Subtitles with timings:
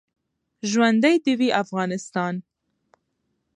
[0.69, 2.33] ژوندۍ د وی افغانستان